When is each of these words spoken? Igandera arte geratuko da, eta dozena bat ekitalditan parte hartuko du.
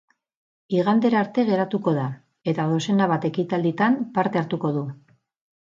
Igandera 0.77 1.19
arte 1.25 1.43
geratuko 1.49 1.93
da, 1.99 2.07
eta 2.53 2.67
dozena 2.73 3.11
bat 3.13 3.29
ekitalditan 3.33 4.01
parte 4.19 4.45
hartuko 4.45 4.77
du. 4.83 4.87